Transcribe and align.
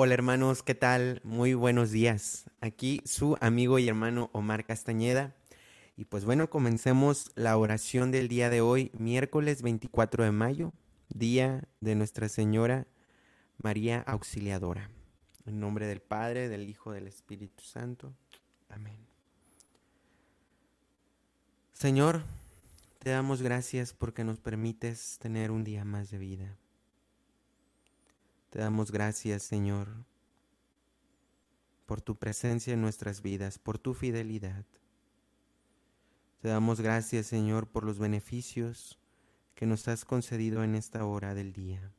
Hola 0.00 0.14
hermanos, 0.14 0.62
¿qué 0.62 0.76
tal? 0.76 1.20
Muy 1.24 1.54
buenos 1.54 1.90
días. 1.90 2.48
Aquí 2.60 3.00
su 3.04 3.36
amigo 3.40 3.80
y 3.80 3.88
hermano 3.88 4.30
Omar 4.32 4.64
Castañeda. 4.64 5.34
Y 5.96 6.04
pues 6.04 6.24
bueno, 6.24 6.48
comencemos 6.50 7.32
la 7.34 7.56
oración 7.56 8.12
del 8.12 8.28
día 8.28 8.48
de 8.48 8.60
hoy, 8.60 8.92
miércoles 8.96 9.60
24 9.60 10.22
de 10.22 10.30
mayo, 10.30 10.72
día 11.08 11.64
de 11.80 11.96
Nuestra 11.96 12.28
Señora 12.28 12.86
María 13.60 13.98
Auxiliadora. 14.02 14.88
En 15.46 15.58
nombre 15.58 15.88
del 15.88 16.00
Padre, 16.00 16.48
del 16.48 16.68
Hijo, 16.68 16.92
del 16.92 17.08
Espíritu 17.08 17.64
Santo. 17.64 18.14
Amén. 18.68 19.04
Señor, 21.72 22.22
te 23.00 23.10
damos 23.10 23.42
gracias 23.42 23.94
porque 23.94 24.22
nos 24.22 24.38
permites 24.38 25.18
tener 25.18 25.50
un 25.50 25.64
día 25.64 25.84
más 25.84 26.08
de 26.08 26.18
vida. 26.18 26.56
Te 28.50 28.60
damos 28.60 28.90
gracias, 28.90 29.42
Señor, 29.42 29.88
por 31.86 32.00
tu 32.00 32.16
presencia 32.16 32.72
en 32.72 32.80
nuestras 32.80 33.20
vidas, 33.20 33.58
por 33.58 33.78
tu 33.78 33.94
fidelidad. 33.94 34.64
Te 36.40 36.48
damos 36.48 36.80
gracias, 36.80 37.26
Señor, 37.26 37.66
por 37.68 37.84
los 37.84 37.98
beneficios 37.98 38.98
que 39.54 39.66
nos 39.66 39.88
has 39.88 40.04
concedido 40.04 40.62
en 40.62 40.76
esta 40.76 41.04
hora 41.04 41.34
del 41.34 41.52
día. 41.52 41.92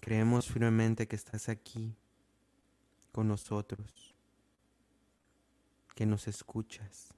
Creemos 0.00 0.48
firmemente 0.48 1.06
que 1.06 1.16
estás 1.16 1.48
aquí 1.48 1.96
con 3.12 3.28
nosotros, 3.28 4.14
que 5.94 6.06
nos 6.06 6.28
escuchas. 6.28 7.14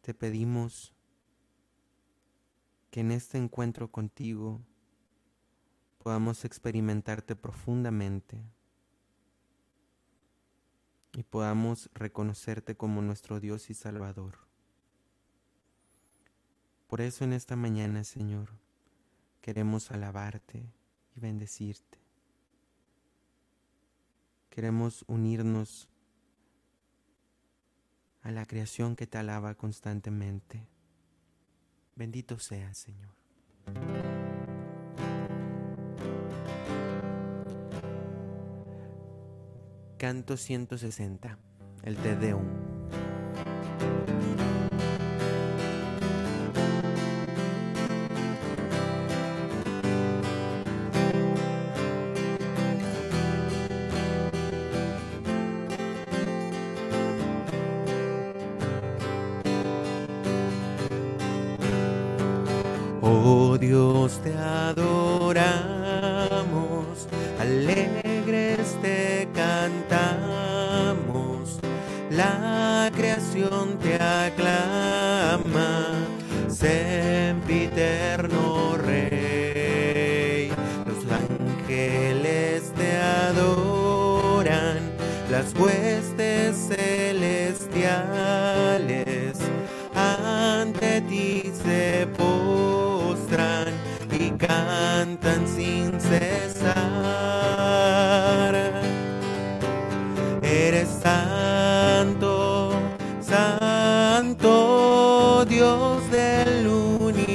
Te 0.00 0.12
pedimos 0.14 0.94
que 2.92 3.00
en 3.00 3.10
este 3.10 3.38
encuentro 3.38 3.90
contigo 3.90 4.60
podamos 5.96 6.44
experimentarte 6.44 7.34
profundamente 7.34 8.44
y 11.14 11.22
podamos 11.22 11.88
reconocerte 11.94 12.76
como 12.76 13.00
nuestro 13.00 13.40
Dios 13.40 13.70
y 13.70 13.74
Salvador. 13.74 14.36
Por 16.86 17.00
eso 17.00 17.24
en 17.24 17.32
esta 17.32 17.56
mañana, 17.56 18.04
Señor, 18.04 18.50
queremos 19.40 19.90
alabarte 19.90 20.70
y 21.16 21.20
bendecirte. 21.20 21.98
Queremos 24.50 25.02
unirnos 25.08 25.88
a 28.20 28.30
la 28.30 28.44
creación 28.44 28.96
que 28.96 29.06
te 29.06 29.16
alaba 29.16 29.54
constantemente. 29.54 30.68
Bendito 31.94 32.38
sea, 32.38 32.72
Señor. 32.74 33.10
Canto 39.98 40.36
160, 40.36 41.38
el 41.84 41.96
Te 41.96 42.16
Deum. 42.16 42.61
Oh 63.04 63.58
Dios, 63.58 64.20
te 64.22 64.32
adoramos, 64.32 64.86
alegres 67.40 68.76
te 68.80 69.28
cantamos, 69.34 69.98
la 72.12 72.88
creación 72.94 73.76
te 73.80 73.96
aclama, 73.96 75.88
sempiterno 76.48 77.96
Rey. 78.76 80.52
Los 80.86 81.04
ángeles 81.10 82.72
te 82.76 82.98
adoran, 82.98 84.78
las 85.28 85.52
huestes 85.54 86.68
celestiales 86.68 87.01
cantan 95.22 95.46
sin 95.46 96.00
cesar. 96.00 96.72
Eres 100.42 100.88
santo, 101.02 102.72
santo 103.20 104.50
Dios 105.48 106.10
del 106.10 106.66
universo, 106.66 107.26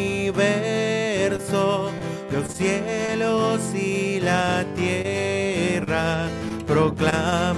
los 2.31 2.47
cielos 2.47 3.61
y 3.73 4.19
la 4.19 4.65
tierra 4.75 6.27
proclaman 6.65 7.56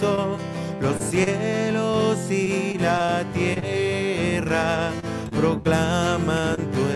los 0.00 0.96
cielos 1.10 2.30
y 2.30 2.78
la 2.78 3.24
tierra 3.34 4.90
proclaman 5.30 6.56
tu 6.56 6.86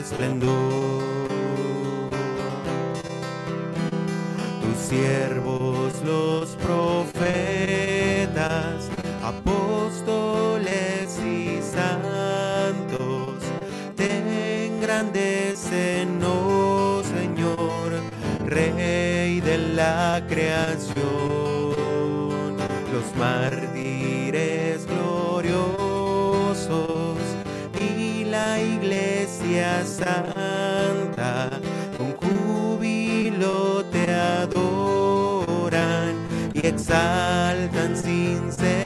esplendor. 0.00 1.28
Tus 4.60 4.76
siervos, 4.88 5.92
los 6.04 6.48
profetas, 6.56 7.18
apóstoles 9.22 10.66
y 11.24 11.60
santos, 11.62 13.36
te 13.94 14.66
engrandecen, 14.66 16.20
oh 16.24 17.02
Señor, 17.04 18.00
Rey 18.46 19.40
de 19.40 19.58
la 19.58 20.24
creación. 20.28 20.97
Mártires 23.18 24.86
gloriosos 24.86 25.58
y 27.80 28.24
la 28.24 28.62
iglesia 28.62 29.84
santa 29.84 31.50
con 31.96 32.12
júbilo 32.12 33.84
te 33.86 34.14
adoran 34.14 36.14
y 36.54 36.64
exaltan 36.64 37.96
sin 37.96 38.52
cesar. 38.52 38.77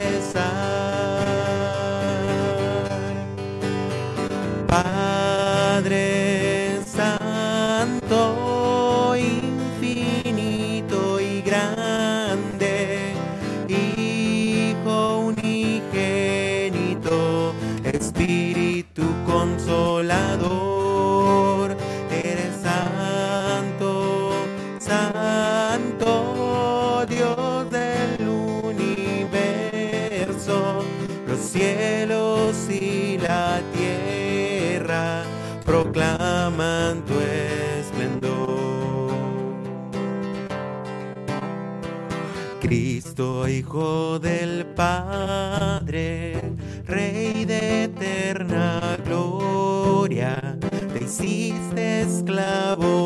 Hijo 43.57 44.17
del 44.17 44.65
Padre, 44.65 46.41
Rey 46.87 47.45
de 47.45 47.83
eterna 47.83 48.97
gloria, 49.05 50.57
te 50.91 51.03
hiciste 51.03 52.01
esclavo 52.01 53.02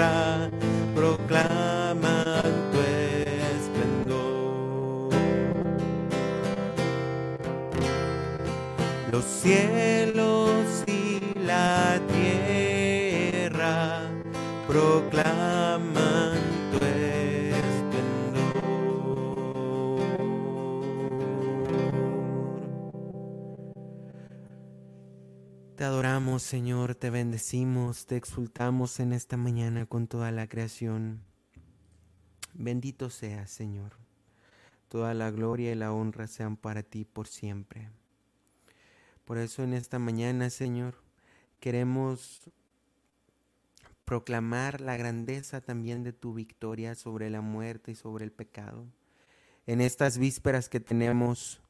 tierra 0.00 0.50
proclaman 0.94 2.42
tu 2.72 2.78
esplendor. 3.52 5.10
Los 9.12 9.24
cielos 9.24 9.99
Señor, 26.40 26.94
te 26.94 27.10
bendecimos, 27.10 28.06
te 28.06 28.16
exultamos 28.16 28.98
en 28.98 29.12
esta 29.12 29.36
mañana 29.36 29.86
con 29.86 30.06
toda 30.06 30.32
la 30.32 30.48
creación. 30.48 31.20
Bendito 32.54 33.10
seas, 33.10 33.50
Señor. 33.50 33.92
Toda 34.88 35.12
la 35.14 35.30
gloria 35.30 35.70
y 35.70 35.74
la 35.74 35.92
honra 35.92 36.26
sean 36.26 36.56
para 36.56 36.82
ti 36.82 37.04
por 37.04 37.28
siempre. 37.28 37.90
Por 39.24 39.38
eso 39.38 39.62
en 39.62 39.74
esta 39.74 39.98
mañana, 39.98 40.50
Señor, 40.50 41.02
queremos 41.60 42.50
proclamar 44.04 44.80
la 44.80 44.96
grandeza 44.96 45.60
también 45.60 46.02
de 46.02 46.12
tu 46.12 46.34
victoria 46.34 46.94
sobre 46.94 47.30
la 47.30 47.42
muerte 47.42 47.92
y 47.92 47.94
sobre 47.94 48.24
el 48.24 48.32
pecado. 48.32 48.86
En 49.66 49.80
estas 49.80 50.18
vísperas 50.18 50.68
que 50.68 50.80
tenemos 50.80 51.60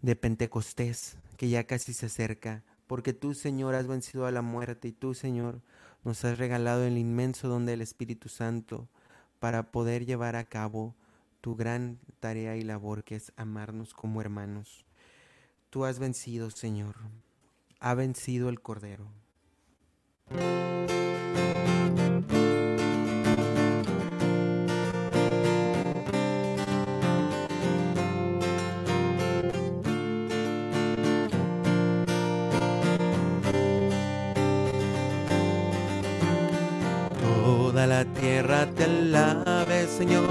de 0.00 0.16
Pentecostés, 0.16 1.18
que 1.36 1.48
ya 1.48 1.64
casi 1.64 1.92
se 1.92 2.06
acerca, 2.06 2.64
porque 2.86 3.12
tú, 3.12 3.34
Señor, 3.34 3.74
has 3.74 3.86
vencido 3.86 4.26
a 4.26 4.30
la 4.30 4.42
muerte 4.42 4.88
y 4.88 4.92
tú, 4.92 5.14
Señor, 5.14 5.60
nos 6.04 6.24
has 6.24 6.38
regalado 6.38 6.84
el 6.84 6.98
inmenso 6.98 7.48
don 7.48 7.66
del 7.66 7.80
Espíritu 7.80 8.28
Santo 8.28 8.88
para 9.38 9.70
poder 9.70 10.06
llevar 10.06 10.36
a 10.36 10.44
cabo 10.44 10.94
tu 11.40 11.56
gran 11.56 11.98
tarea 12.20 12.56
y 12.56 12.62
labor 12.62 13.04
que 13.04 13.16
es 13.16 13.32
amarnos 13.36 13.94
como 13.94 14.20
hermanos. 14.20 14.86
Tú 15.70 15.84
has 15.84 15.98
vencido, 15.98 16.50
Señor. 16.50 16.96
Ha 17.80 17.94
vencido 17.94 18.48
el 18.48 18.60
Cordero. 18.60 19.10
La 37.86 38.04
tierra 38.04 38.66
te 38.76 38.82
alabe, 38.82 39.86
Señor, 39.86 40.26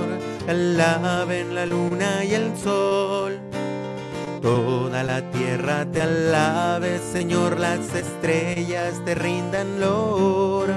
alaben 0.46 1.56
la 1.56 1.66
luna 1.66 2.26
y 2.26 2.34
el 2.34 2.52
sol. 2.58 3.40
Toda 4.42 5.04
la 5.04 5.22
tierra 5.32 5.86
te 5.90 6.02
alabe, 6.02 7.00
Señor, 7.14 7.58
las 7.58 7.96
estrellas 7.96 9.02
te 9.06 9.16
rindan 9.16 9.80
lor. 9.80 10.68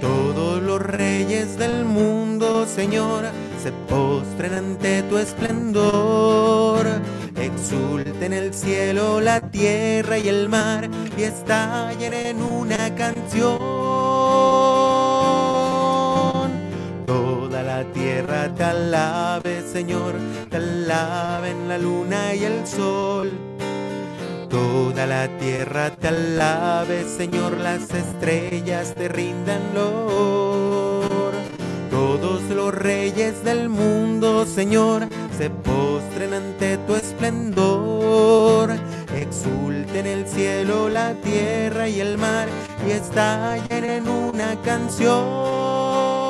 Todos 0.00 0.62
los 0.62 0.80
reyes 0.80 1.58
del 1.58 1.84
mundo, 1.84 2.64
Señor, 2.66 3.24
se 3.62 3.70
postren 3.86 4.54
ante 4.54 5.02
tu 5.02 5.18
esplendor. 5.18 6.86
Exulten 7.36 8.32
el 8.32 8.54
cielo, 8.54 9.20
la 9.20 9.42
tierra 9.42 10.16
y 10.16 10.28
el 10.28 10.48
mar 10.48 10.88
y 11.18 11.24
estallen 11.24 12.14
en 12.14 12.42
una 12.42 12.94
canción. 12.94 14.79
La 17.80 17.92
tierra 17.94 18.54
te 18.54 18.62
alabe, 18.62 19.62
Señor, 19.62 20.12
te 20.50 20.58
alaben 20.58 21.66
la 21.66 21.78
luna 21.78 22.34
y 22.34 22.44
el 22.44 22.66
sol. 22.66 23.30
Toda 24.50 25.06
la 25.06 25.28
tierra 25.38 25.88
te 25.88 26.08
alabe, 26.08 27.04
Señor, 27.04 27.56
las 27.56 27.90
estrellas 27.94 28.94
te 28.94 29.08
rindan 29.08 29.62
lor. 29.74 31.32
Todos 31.90 32.42
los 32.50 32.74
reyes 32.74 33.42
del 33.44 33.70
mundo, 33.70 34.44
Señor, 34.44 35.08
se 35.38 35.48
postren 35.48 36.34
ante 36.34 36.76
tu 36.86 36.96
esplendor. 36.96 38.72
Exulten 39.16 40.06
el 40.06 40.28
cielo, 40.28 40.90
la 40.90 41.14
tierra 41.14 41.88
y 41.88 41.98
el 42.00 42.18
mar 42.18 42.46
y 42.86 42.90
estallen 42.90 43.84
en 43.84 44.06
una 44.06 44.60
canción. 44.60 46.29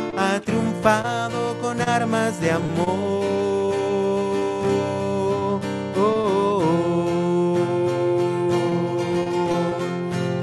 con 1.61 1.79
armas 1.81 2.41
de 2.41 2.51
amor. 2.51 3.21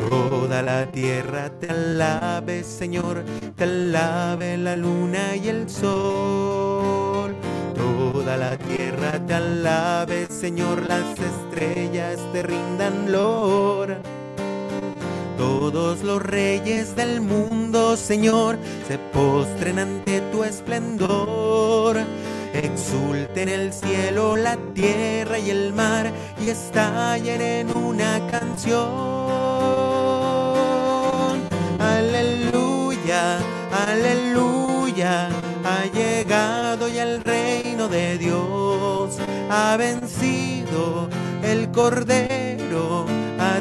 Toda 0.08 0.62
la 0.62 0.86
tierra 0.86 1.50
te 1.60 1.70
alabe, 1.70 2.62
Señor, 2.62 3.24
te 3.56 3.64
alabe 3.64 4.56
la 4.58 4.76
luna 4.76 5.34
y 5.34 5.48
el 5.48 5.68
sol. 5.68 7.34
Toda 7.74 8.36
la 8.36 8.56
tierra 8.56 9.18
te 9.26 9.34
alabe, 9.34 10.28
Señor, 10.28 10.86
las 10.88 11.18
estrellas 11.18 12.20
te 12.32 12.42
rindan 12.44 13.10
lor. 13.10 14.17
Todos 15.38 16.02
los 16.02 16.20
reyes 16.20 16.96
del 16.96 17.20
mundo, 17.20 17.96
Señor, 17.96 18.58
se 18.88 18.98
postren 18.98 19.78
ante 19.78 20.20
tu 20.32 20.42
esplendor. 20.42 21.96
Exulten 22.52 23.48
el 23.48 23.72
cielo, 23.72 24.36
la 24.36 24.56
tierra 24.74 25.38
y 25.38 25.50
el 25.50 25.72
mar 25.72 26.12
y 26.44 26.50
estallen 26.50 27.40
en 27.40 27.76
una 27.76 28.20
canción. 28.30 28.78
Aleluya. 31.78 33.38
aleluya, 33.88 35.28
ha 35.64 35.84
llegado 35.94 36.88
ya 36.88 37.04
el 37.04 37.22
reino 37.22 37.88
de 37.88 38.18
Dios, 38.18 39.18
ha 39.50 39.76
vencido 39.76 41.08
el 41.42 41.70
Cordero, 41.70 43.06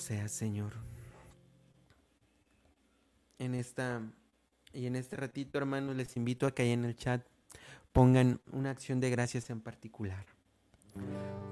Bendito 0.00 0.14
sea 0.16 0.28
Señor. 0.28 0.72
En 3.38 3.54
esta 3.54 4.00
y 4.72 4.86
en 4.86 4.96
este 4.96 5.16
ratito, 5.16 5.58
hermanos, 5.58 5.94
les 5.94 6.16
invito 6.16 6.46
a 6.46 6.54
que 6.54 6.62
ahí 6.62 6.70
en 6.70 6.84
el 6.86 6.96
chat 6.96 7.22
pongan 7.92 8.40
una 8.50 8.70
acción 8.70 9.00
de 9.00 9.10
gracias 9.10 9.50
en 9.50 9.60
particular, 9.60 10.24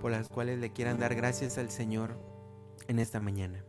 por 0.00 0.12
las 0.12 0.28
cuales 0.28 0.58
le 0.60 0.72
quieran 0.72 0.98
dar 0.98 1.14
gracias 1.14 1.58
al 1.58 1.70
Señor 1.70 2.18
en 2.86 2.98
esta 2.98 3.20
mañana. 3.20 3.62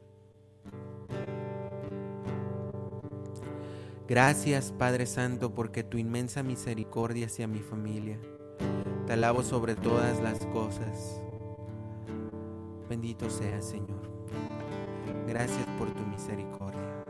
Gracias 4.08 4.72
Padre 4.72 5.06
Santo 5.06 5.54
porque 5.54 5.84
tu 5.84 5.98
inmensa 5.98 6.42
misericordia 6.42 7.26
hacia 7.26 7.48
mi 7.48 7.60
familia. 7.60 8.18
Te 9.06 9.14
alabo 9.14 9.44
sobre 9.44 9.76
todas 9.76 10.22
las 10.22 10.46
cosas. 10.48 11.22
Bendito 12.88 13.30
sea 13.30 13.62
Señor. 13.62 14.09
Gracias 15.30 15.68
por 15.78 15.94
tu 15.94 16.04
misericordia. 16.08 17.04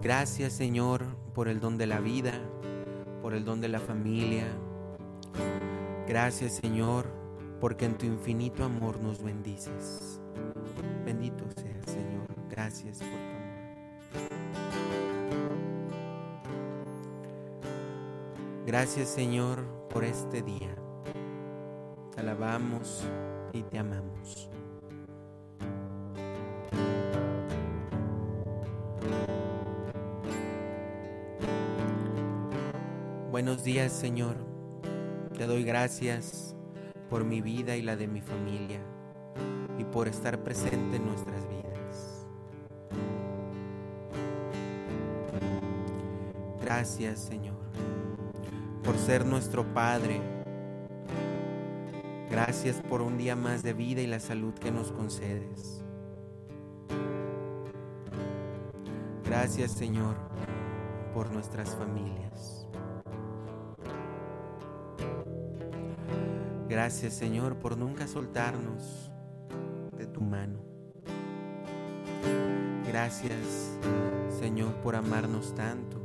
Gracias 0.00 0.54
Señor 0.54 1.04
por 1.34 1.46
el 1.46 1.60
don 1.60 1.76
de 1.76 1.86
la 1.86 2.00
vida, 2.00 2.32
por 3.20 3.34
el 3.34 3.44
don 3.44 3.60
de 3.60 3.68
la 3.68 3.80
familia. 3.80 4.46
Gracias 6.08 6.54
Señor 6.54 7.06
porque 7.60 7.84
en 7.84 7.98
tu 7.98 8.06
infinito 8.06 8.64
amor 8.64 8.98
nos 8.98 9.22
bendices. 9.22 10.22
Bendito 11.04 11.44
sea 11.56 11.82
Señor. 11.84 12.26
Gracias 12.48 13.00
por 13.00 13.08
tu 13.08 13.14
amor. 13.14 13.44
Gracias 18.66 19.10
Señor 19.10 19.66
por 19.90 20.02
este 20.02 20.40
día. 20.40 20.74
Te 22.14 22.20
alabamos 22.20 23.04
y 23.54 23.62
te 23.62 23.78
amamos. 23.78 24.50
Buenos 33.30 33.64
días 33.64 33.92
Señor. 33.92 34.36
Te 35.36 35.46
doy 35.46 35.64
gracias 35.64 36.54
por 37.08 37.24
mi 37.24 37.40
vida 37.40 37.76
y 37.76 37.82
la 37.82 37.96
de 37.96 38.06
mi 38.06 38.20
familia 38.20 38.80
y 39.78 39.84
por 39.84 40.08
estar 40.08 40.42
presente 40.42 40.96
en 40.96 41.06
nuestras 41.06 41.48
vidas. 41.48 42.28
Gracias 46.60 47.20
Señor 47.20 47.54
por 48.84 48.98
ser 48.98 49.24
nuestro 49.24 49.64
Padre. 49.72 50.33
Gracias 52.34 52.82
por 52.88 53.00
un 53.00 53.16
día 53.16 53.36
más 53.36 53.62
de 53.62 53.74
vida 53.74 54.00
y 54.00 54.08
la 54.08 54.18
salud 54.18 54.54
que 54.54 54.72
nos 54.72 54.90
concedes. 54.90 55.84
Gracias 59.24 59.70
Señor 59.70 60.16
por 61.14 61.30
nuestras 61.30 61.76
familias. 61.76 62.66
Gracias 66.68 67.12
Señor 67.12 67.54
por 67.60 67.78
nunca 67.78 68.08
soltarnos 68.08 69.12
de 69.96 70.06
tu 70.06 70.20
mano. 70.20 70.58
Gracias 72.88 73.78
Señor 74.40 74.74
por 74.82 74.96
amarnos 74.96 75.54
tanto, 75.54 76.02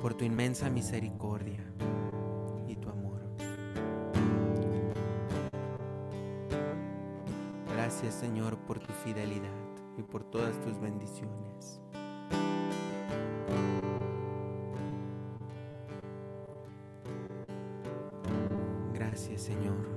por 0.00 0.14
tu 0.14 0.24
inmensa 0.24 0.70
misericordia 0.70 1.51
Gracias 7.82 8.14
Señor 8.14 8.58
por 8.58 8.78
tu 8.78 8.92
fidelidad 8.92 9.50
y 9.98 10.04
por 10.04 10.22
todas 10.22 10.56
tus 10.60 10.80
bendiciones. 10.80 11.80
Gracias 18.94 19.42
Señor. 19.42 19.88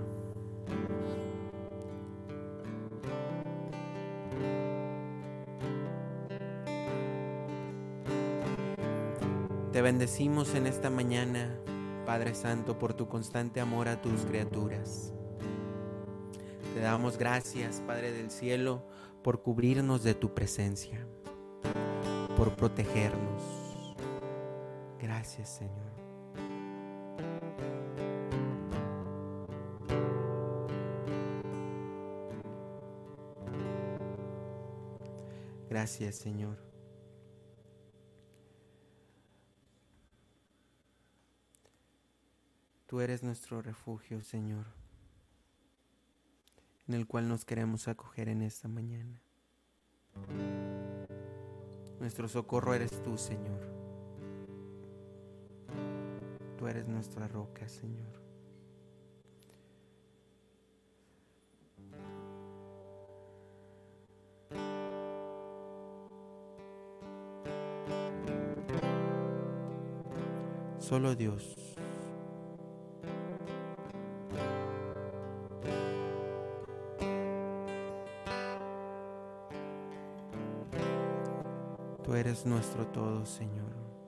Te 9.72 9.84
bendecimos 9.84 10.56
en 10.56 10.66
esta 10.66 10.90
mañana, 10.90 11.56
Padre 12.08 12.34
Santo, 12.34 12.80
por 12.80 12.96
tu 12.96 13.08
constante 13.08 13.62
amor 13.62 13.88
a 13.90 14.02
tus 14.02 14.22
criaturas. 14.22 15.15
Te 16.76 16.82
damos 16.82 17.18
gracias, 17.18 17.80
Padre 17.88 18.12
del 18.12 18.30
Cielo, 18.30 18.86
por 19.24 19.42
cubrirnos 19.42 20.04
de 20.04 20.14
tu 20.14 20.34
presencia, 20.34 21.08
por 22.36 22.54
protegernos. 22.58 23.96
Gracias, 25.00 25.56
Señor. 25.56 25.94
Gracias, 35.70 36.16
Señor. 36.16 36.58
Tú 42.86 43.00
eres 43.00 43.24
nuestro 43.24 43.62
refugio, 43.62 44.22
Señor, 44.22 44.66
en 46.88 46.94
el 46.94 47.08
cual 47.08 47.28
nos 47.28 47.46
queremos 47.46 47.88
acoger 47.88 48.30
en 48.30 48.42
esta 48.42 48.68
mañana. 48.68 49.22
Nuestro 52.00 52.28
socorro 52.28 52.74
eres 52.74 53.02
tú, 53.04 53.18
Señor. 53.18 53.62
Tú 56.58 56.68
eres 56.68 56.88
nuestra 56.88 57.28
roca, 57.28 57.68
Señor. 57.68 58.26
Solo 70.80 71.16
Dios. 71.16 71.65
Eres 82.36 82.46
nuestro 82.46 82.86
todo, 82.88 83.26
Señor. 83.26 84.05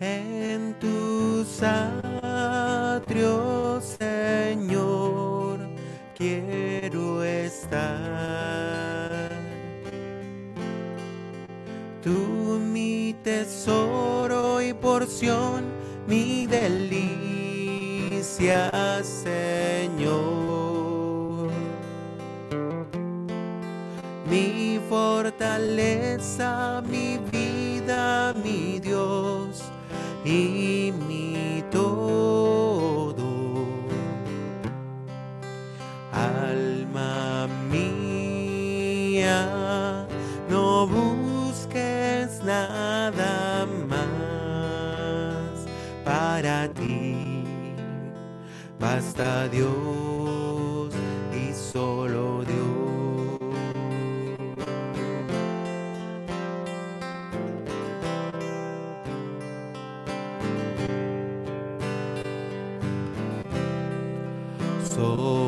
en 0.00 0.74
tus 0.78 1.62
atrios, 1.62 3.84
Señor, 3.98 5.58
quiero 6.16 7.22
estar. 7.22 9.30
Tú 12.02 12.58
mi 12.60 13.14
tesoro 13.22 14.60
y 14.60 14.74
porción, 14.74 15.64
mi 16.06 16.46
delicia, 16.46 18.70
Señor. 19.02 20.54
Mi 24.28 24.80
fortaleza, 24.88 26.82
y 30.24 30.92
mi 31.06 31.62
todo. 31.70 33.14
Alma 36.12 37.46
mía, 37.70 39.46
no 40.48 40.86
busques 40.86 42.42
nada 42.42 43.66
más 43.88 45.66
para 46.04 46.68
ti. 46.72 47.44
Basta 48.80 49.48
Dios 49.48 50.94
y 51.32 51.52
solo 51.52 52.03
Solo 64.94 65.43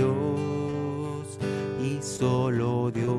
Dios 0.00 1.28
y 1.78 2.00
solo 2.00 2.90
Dios. 2.90 3.14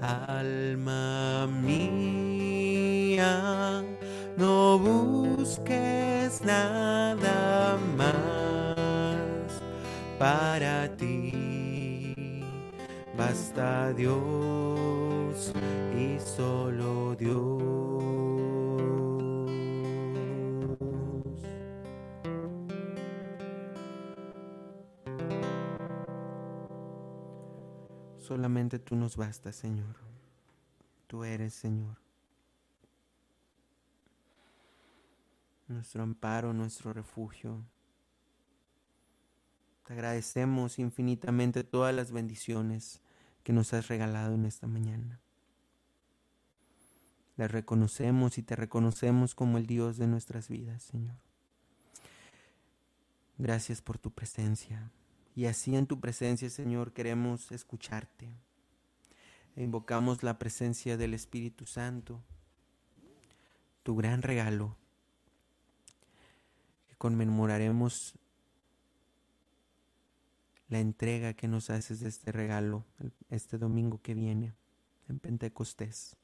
Alma 0.00 1.48
mía, 1.64 3.32
no 4.36 4.78
busques 4.78 6.42
nada 6.42 7.76
más 7.96 9.16
para 10.20 10.88
ti. 10.96 12.14
Basta 13.18 13.92
Dios 13.94 15.52
y 15.98 16.20
solo 16.20 17.16
Dios. 17.18 17.59
Solamente 28.30 28.78
tú 28.78 28.94
nos 28.94 29.16
bastas, 29.16 29.56
Señor. 29.56 29.96
Tú 31.08 31.24
eres, 31.24 31.52
Señor. 31.52 31.96
Nuestro 35.66 36.04
amparo, 36.04 36.52
nuestro 36.52 36.92
refugio. 36.92 37.64
Te 39.84 39.94
agradecemos 39.94 40.78
infinitamente 40.78 41.64
todas 41.64 41.92
las 41.92 42.12
bendiciones 42.12 43.00
que 43.42 43.52
nos 43.52 43.74
has 43.74 43.88
regalado 43.88 44.36
en 44.36 44.44
esta 44.44 44.68
mañana. 44.68 45.18
Las 47.36 47.50
reconocemos 47.50 48.38
y 48.38 48.44
te 48.44 48.54
reconocemos 48.54 49.34
como 49.34 49.58
el 49.58 49.66
Dios 49.66 49.96
de 49.96 50.06
nuestras 50.06 50.48
vidas, 50.48 50.84
Señor. 50.84 51.16
Gracias 53.38 53.82
por 53.82 53.98
tu 53.98 54.12
presencia. 54.12 54.92
Y 55.40 55.46
así 55.46 55.74
en 55.74 55.86
tu 55.86 56.00
presencia, 56.00 56.50
Señor, 56.50 56.92
queremos 56.92 57.50
escucharte. 57.50 58.28
Invocamos 59.56 60.22
la 60.22 60.38
presencia 60.38 60.98
del 60.98 61.14
Espíritu 61.14 61.64
Santo, 61.64 62.22
tu 63.82 63.96
gran 63.96 64.20
regalo, 64.20 64.76
que 66.90 66.96
conmemoraremos 66.96 68.16
la 70.68 70.80
entrega 70.80 71.32
que 71.32 71.48
nos 71.48 71.70
haces 71.70 72.00
de 72.00 72.10
este 72.10 72.32
regalo 72.32 72.84
este 73.30 73.56
domingo 73.56 73.98
que 74.02 74.12
viene 74.12 74.52
en 75.08 75.20
Pentecostés. 75.20 76.18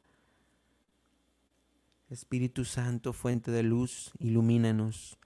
Espíritu 2.10 2.66
Santo, 2.66 3.14
fuente 3.14 3.50
de 3.50 3.62
luz, 3.62 4.12
ilumínanos. 4.18 5.16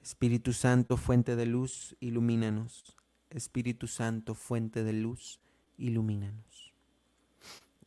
Espíritu 0.00 0.54
Santo, 0.54 0.96
fuente 0.96 1.36
de 1.36 1.44
luz, 1.44 1.94
ilumínanos. 2.00 2.96
Espíritu 3.30 3.86
Santo, 3.86 4.34
fuente 4.34 4.84
de 4.84 4.92
luz, 4.92 5.40
ilumínanos. 5.76 6.72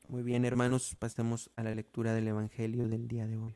Muy 0.07 0.23
bien, 0.23 0.45
hermanos, 0.45 0.95
pasemos 0.97 1.49
a 1.55 1.63
la 1.63 1.75
lectura 1.75 2.13
del 2.13 2.27
Evangelio 2.29 2.87
del 2.87 3.07
día 3.07 3.27
de 3.27 3.37
hoy. 3.37 3.55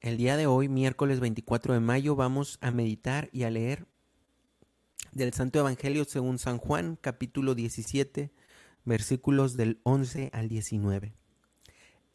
El 0.00 0.16
día 0.16 0.36
de 0.36 0.46
hoy, 0.46 0.68
miércoles 0.68 1.20
24 1.20 1.74
de 1.74 1.80
mayo, 1.80 2.14
vamos 2.14 2.58
a 2.60 2.70
meditar 2.70 3.28
y 3.32 3.42
a 3.42 3.50
leer 3.50 3.86
del 5.12 5.32
Santo 5.32 5.58
Evangelio 5.58 6.04
según 6.04 6.38
San 6.38 6.58
Juan, 6.58 6.96
capítulo 7.00 7.54
17, 7.54 8.30
versículos 8.84 9.56
del 9.56 9.80
11 9.82 10.30
al 10.32 10.48
19. 10.48 11.14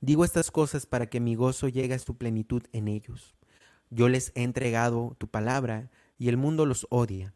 digo 0.00 0.24
estas 0.24 0.50
cosas 0.50 0.86
para 0.86 1.06
que 1.06 1.20
mi 1.20 1.34
gozo 1.34 1.68
llegue 1.68 1.94
a 1.94 1.98
su 1.98 2.16
plenitud 2.16 2.62
en 2.72 2.88
ellos. 2.88 3.34
Yo 3.90 4.08
les 4.08 4.32
he 4.34 4.42
entregado 4.42 5.16
tu 5.18 5.28
palabra, 5.28 5.90
y 6.18 6.28
el 6.28 6.36
mundo 6.36 6.66
los 6.66 6.86
odia, 6.90 7.32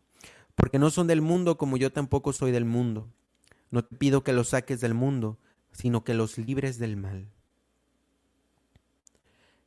porque 0.54 0.78
no 0.78 0.90
son 0.90 1.06
del 1.06 1.22
mundo 1.22 1.56
como 1.56 1.76
yo 1.76 1.92
tampoco 1.92 2.32
soy 2.32 2.50
del 2.50 2.64
mundo. 2.64 3.08
No 3.70 3.84
te 3.84 3.96
pido 3.96 4.22
que 4.22 4.32
los 4.32 4.48
saques 4.48 4.80
del 4.80 4.92
mundo, 4.92 5.38
sino 5.70 6.04
que 6.04 6.14
los 6.14 6.36
libres 6.36 6.78
del 6.78 6.96
mal. 6.96 7.28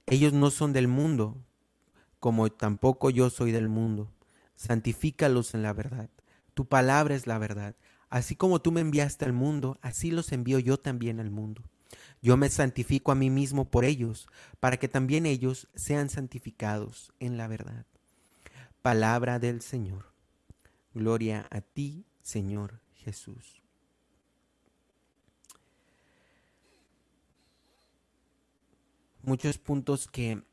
Ellos 0.05 0.34
no 0.34 0.51
son 0.51 0.73
del 0.73 0.88
mundo, 0.88 1.38
como 2.19 2.51
tampoco 2.51 3.10
yo 3.10 3.29
soy 3.29 3.51
del 3.51 3.69
mundo. 3.69 4.12
Santifícalos 4.55 5.55
en 5.55 5.63
la 5.63 5.73
verdad. 5.73 6.10
Tu 6.53 6.67
palabra 6.67 7.15
es 7.15 7.25
la 7.25 7.39
verdad. 7.39 7.75
Así 8.10 8.36
como 8.36 8.62
tú 8.62 8.71
me 8.71 8.81
enviaste 8.81 9.25
al 9.25 9.34
mundo, 9.34 9.79
así 9.81 10.12
los 10.12 10.31
envío 10.31 10.60
yo 10.60 10.77
también 10.77 11.19
al 11.19 11.31
mundo. 11.31 11.63
Yo 12.21 12.38
me 12.38 12.49
santifico 12.49 13.12
a 13.12 13.15
mí 13.15 13.29
mismo 13.29 13.69
por 13.69 13.86
ellos, 13.86 14.27
para 14.60 14.77
que 14.77 14.88
también 14.88 15.25
ellos 15.25 15.67
sean 15.75 16.10
santificados 16.10 17.13
en 17.19 17.38
la 17.38 17.47
verdad. 17.47 17.86
Palabra 18.81 19.39
del 19.39 19.62
Señor. 19.62 20.13
Gloria 20.93 21.47
a 21.51 21.62
ti, 21.62 22.05
Señor 22.21 22.79
Jesús. 22.93 23.62
Muchos 29.21 29.58
puntos 29.58 30.08
que 30.08 30.43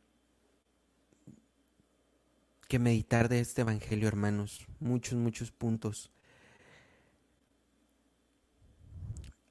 que 2.72 2.78
meditar 2.78 3.28
de 3.28 3.40
este 3.40 3.60
evangelio, 3.60 4.08
hermanos, 4.08 4.66
muchos 4.80 5.18
muchos 5.18 5.52
puntos. 5.52 6.10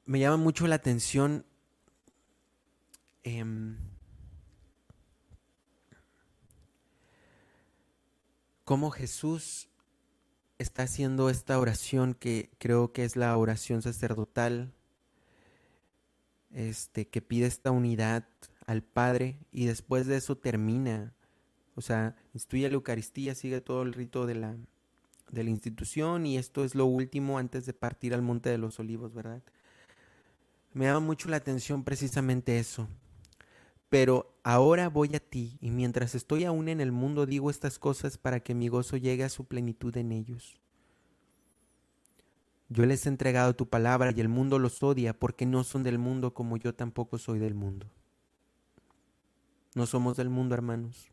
Me 0.07 0.19
llama 0.19 0.37
mucho 0.37 0.65
la 0.65 0.73
atención 0.73 1.45
eh, 3.23 3.43
cómo 8.63 8.89
Jesús 8.91 9.67
está 10.57 10.83
haciendo 10.83 11.29
esta 11.29 11.59
oración 11.59 12.13
que 12.13 12.51
creo 12.57 12.93
que 12.93 13.03
es 13.03 13.15
la 13.15 13.35
oración 13.35 13.81
sacerdotal, 13.81 14.71
este, 16.51 17.07
que 17.07 17.21
pide 17.21 17.47
esta 17.47 17.71
unidad 17.71 18.27
al 18.67 18.83
Padre 18.83 19.39
y 19.51 19.65
después 19.65 20.05
de 20.07 20.17
eso 20.17 20.37
termina, 20.37 21.13
o 21.75 21.81
sea, 21.81 22.15
instituye 22.33 22.69
la 22.69 22.75
Eucaristía, 22.75 23.35
sigue 23.35 23.59
todo 23.59 23.81
el 23.81 23.93
rito 23.93 24.25
de 24.25 24.35
la, 24.35 24.55
de 25.31 25.43
la 25.43 25.49
institución 25.49 26.25
y 26.25 26.37
esto 26.37 26.63
es 26.63 26.75
lo 26.75 26.85
último 26.85 27.39
antes 27.39 27.65
de 27.65 27.73
partir 27.73 28.13
al 28.13 28.21
Monte 28.21 28.49
de 28.49 28.57
los 28.57 28.79
Olivos, 28.79 29.13
¿verdad? 29.13 29.41
Me 30.73 30.85
llama 30.85 31.01
mucho 31.01 31.27
la 31.27 31.37
atención 31.37 31.83
precisamente 31.83 32.59
eso, 32.59 32.87
pero 33.91 34.33
ahora 34.41 34.87
voy 34.87 35.17
a 35.17 35.19
ti, 35.19 35.57
y 35.59 35.69
mientras 35.69 36.15
estoy 36.15 36.45
aún 36.45 36.69
en 36.69 36.79
el 36.79 36.93
mundo 36.93 37.25
digo 37.25 37.49
estas 37.49 37.77
cosas 37.77 38.17
para 38.17 38.39
que 38.39 38.55
mi 38.55 38.69
gozo 38.69 38.95
llegue 38.95 39.25
a 39.25 39.29
su 39.29 39.43
plenitud 39.43 39.97
en 39.97 40.13
ellos. 40.13 40.61
Yo 42.69 42.85
les 42.85 43.05
he 43.05 43.09
entregado 43.09 43.53
tu 43.53 43.67
palabra 43.67 44.13
y 44.15 44.21
el 44.21 44.29
mundo 44.29 44.59
los 44.59 44.81
odia 44.81 45.13
porque 45.13 45.45
no 45.45 45.65
son 45.65 45.83
del 45.83 45.99
mundo 45.99 46.33
como 46.33 46.55
yo 46.55 46.73
tampoco 46.73 47.17
soy 47.17 47.37
del 47.37 47.53
mundo. 47.53 47.85
No 49.75 49.85
somos 49.85 50.15
del 50.15 50.29
mundo, 50.29 50.55
hermanos. 50.55 51.09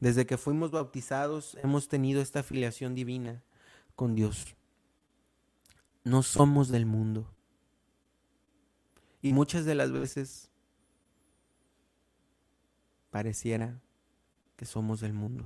Desde 0.00 0.24
que 0.24 0.38
fuimos 0.38 0.70
bautizados 0.70 1.58
hemos 1.62 1.88
tenido 1.88 2.22
esta 2.22 2.40
afiliación 2.40 2.94
divina 2.94 3.44
con 3.94 4.14
Dios. 4.14 4.56
No 6.02 6.22
somos 6.22 6.70
del 6.70 6.86
mundo. 6.86 7.30
Y 9.20 9.34
muchas 9.34 9.66
de 9.66 9.74
las 9.74 9.92
veces 9.92 10.49
pareciera 13.10 13.80
que 14.56 14.66
somos 14.66 15.00
del 15.00 15.12
mundo. 15.12 15.44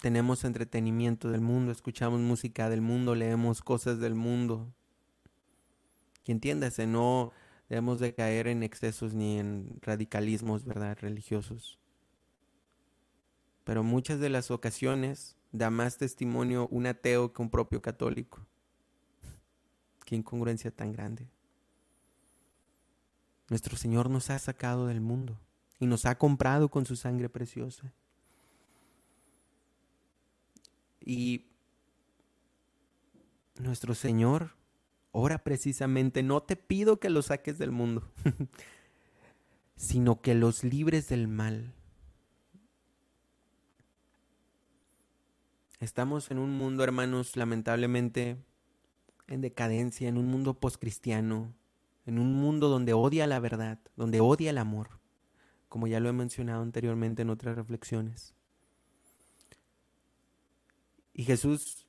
Tenemos 0.00 0.44
entretenimiento 0.44 1.30
del 1.30 1.40
mundo, 1.40 1.72
escuchamos 1.72 2.20
música 2.20 2.68
del 2.68 2.80
mundo, 2.80 3.14
leemos 3.14 3.62
cosas 3.62 3.98
del 3.98 4.14
mundo. 4.14 4.72
Y 6.24 6.32
entiéndase, 6.32 6.86
no 6.86 7.32
debemos 7.68 7.98
de 7.98 8.14
caer 8.14 8.46
en 8.46 8.62
excesos 8.62 9.14
ni 9.14 9.38
en 9.38 9.78
radicalismos, 9.80 10.64
¿verdad? 10.64 10.98
Religiosos. 11.00 11.78
Pero 13.64 13.82
muchas 13.82 14.20
de 14.20 14.28
las 14.28 14.50
ocasiones 14.50 15.36
da 15.50 15.70
más 15.70 15.98
testimonio 15.98 16.68
un 16.70 16.86
ateo 16.86 17.32
que 17.32 17.42
un 17.42 17.50
propio 17.50 17.80
católico. 17.82 18.46
Qué 20.04 20.14
incongruencia 20.14 20.70
tan 20.70 20.92
grande. 20.92 21.26
Nuestro 23.48 23.76
Señor 23.76 24.10
nos 24.10 24.30
ha 24.30 24.38
sacado 24.38 24.86
del 24.86 25.00
mundo 25.00 25.38
y 25.78 25.86
nos 25.86 26.06
ha 26.06 26.18
comprado 26.18 26.68
con 26.68 26.86
su 26.86 26.96
sangre 26.96 27.28
preciosa. 27.28 27.92
Y 31.00 31.46
nuestro 33.58 33.94
Señor 33.94 34.56
ora 35.12 35.38
precisamente, 35.38 36.22
no 36.22 36.42
te 36.42 36.56
pido 36.56 37.00
que 37.00 37.08
los 37.08 37.26
saques 37.26 37.56
del 37.56 37.70
mundo, 37.70 38.10
sino 39.76 40.20
que 40.20 40.34
los 40.34 40.62
libres 40.62 41.08
del 41.08 41.26
mal. 41.26 41.72
Estamos 45.80 46.30
en 46.30 46.38
un 46.38 46.50
mundo, 46.50 46.84
hermanos, 46.84 47.36
lamentablemente 47.36 48.36
en 49.26 49.40
decadencia, 49.40 50.08
en 50.08 50.18
un 50.18 50.26
mundo 50.26 50.54
poscristiano, 50.54 51.54
en 52.06 52.18
un 52.18 52.34
mundo 52.34 52.68
donde 52.68 52.94
odia 52.94 53.26
la 53.26 53.40
verdad, 53.40 53.78
donde 53.96 54.20
odia 54.20 54.50
el 54.50 54.58
amor, 54.58 55.00
como 55.68 55.86
ya 55.86 56.00
lo 56.00 56.08
he 56.08 56.12
mencionado 56.12 56.62
anteriormente 56.62 57.22
en 57.22 57.30
otras 57.30 57.56
reflexiones. 57.56 58.34
Y 61.12 61.24
Jesús 61.24 61.86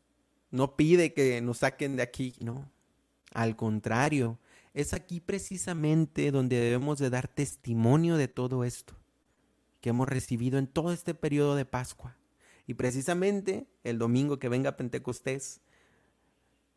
no 0.52 0.76
pide 0.76 1.14
que 1.14 1.42
nos 1.42 1.60
saquen 1.60 1.96
de 1.96 2.04
aquí, 2.04 2.36
no. 2.40 2.70
Al 3.34 3.56
contrario, 3.56 4.40
es 4.74 4.94
aquí 4.94 5.20
precisamente 5.20 6.32
donde 6.32 6.60
debemos 6.60 7.00
de 7.00 7.10
dar 7.10 7.28
testimonio 7.28 8.18
de 8.18 8.28
todo 8.28 8.64
esto 8.64 8.96
que 9.82 9.90
hemos 9.90 10.08
recibido 10.08 10.58
en 10.58 10.68
todo 10.68 10.92
este 10.92 11.14
periodo 11.14 11.56
de 11.56 11.66
Pascua. 11.66 12.18
Y 12.66 12.74
precisamente 12.74 13.68
el 13.84 13.98
domingo 13.98 14.40
que 14.40 14.50
venga 14.50 14.78
Pentecostés, 14.78 15.62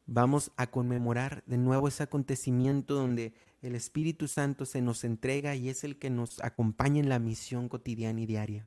vamos 0.06 0.50
a 0.56 0.66
conmemorar 0.68 1.42
de 1.46 1.58
nuevo 1.58 1.88
ese 1.88 2.02
acontecimiento 2.02 2.94
donde 2.94 3.32
el 3.62 3.74
Espíritu 3.74 4.26
Santo 4.26 4.64
se 4.64 4.80
nos 4.80 5.04
entrega 5.04 5.54
y 5.54 5.68
es 5.68 5.84
el 5.84 5.98
que 5.98 6.10
nos 6.10 6.42
acompaña 6.42 7.00
en 7.00 7.08
la 7.08 7.18
misión 7.18 7.68
cotidiana 7.68 8.20
y 8.20 8.26
diaria. 8.26 8.66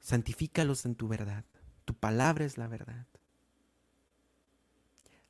Santifícalos 0.00 0.84
en 0.84 0.94
tu 0.94 1.08
verdad. 1.08 1.44
Tu 1.84 1.94
palabra 1.94 2.44
es 2.44 2.58
la 2.58 2.68
verdad. 2.68 3.06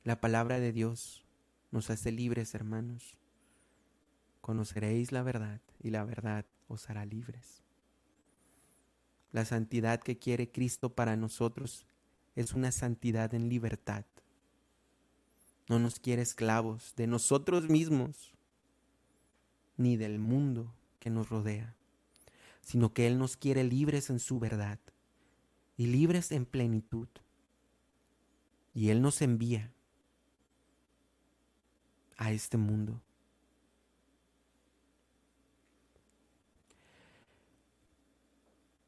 La 0.03 0.21
palabra 0.21 0.59
de 0.59 0.71
Dios 0.71 1.23
nos 1.71 1.89
hace 1.89 2.11
libres, 2.11 2.53
hermanos. 2.53 3.17
Conoceréis 4.41 5.11
la 5.11 5.23
verdad 5.23 5.61
y 5.81 5.89
la 5.89 6.03
verdad 6.03 6.45
os 6.67 6.89
hará 6.89 7.05
libres. 7.05 7.63
La 9.31 9.45
santidad 9.45 9.99
que 10.01 10.19
quiere 10.19 10.51
Cristo 10.51 10.93
para 10.93 11.15
nosotros 11.15 11.87
es 12.35 12.53
una 12.53 12.71
santidad 12.71 13.33
en 13.33 13.49
libertad. 13.49 14.05
No 15.67 15.79
nos 15.79 15.99
quiere 15.99 16.21
esclavos 16.21 16.93
de 16.95 17.07
nosotros 17.07 17.69
mismos, 17.69 18.33
ni 19.77 19.97
del 19.97 20.19
mundo 20.19 20.73
que 20.99 21.09
nos 21.09 21.29
rodea, 21.29 21.75
sino 22.61 22.93
que 22.93 23.07
Él 23.07 23.17
nos 23.17 23.37
quiere 23.37 23.63
libres 23.63 24.09
en 24.09 24.19
su 24.19 24.39
verdad 24.39 24.79
y 25.77 25.87
libres 25.87 26.31
en 26.31 26.45
plenitud. 26.45 27.07
Y 28.73 28.89
Él 28.89 29.01
nos 29.01 29.21
envía 29.21 29.71
a 32.17 32.31
este 32.31 32.57
mundo. 32.57 33.01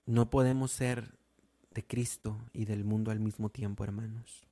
No 0.05 0.29
podemos 0.29 0.71
ser 0.71 1.16
de 1.77 1.85
Cristo 1.85 2.43
y 2.53 2.65
del 2.65 2.83
mundo 2.83 3.11
al 3.11 3.19
mismo 3.19 3.49
tiempo, 3.49 3.83
hermanos. 3.83 4.47